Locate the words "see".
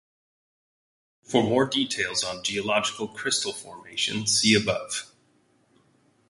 4.25-4.55